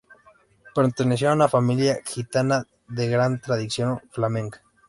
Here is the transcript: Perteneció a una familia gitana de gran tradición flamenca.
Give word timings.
Perteneció 0.73 1.29
a 1.29 1.33
una 1.33 1.47
familia 1.47 1.99
gitana 2.03 2.65
de 2.87 3.07
gran 3.07 3.39
tradición 3.39 4.01
flamenca. 4.09 4.63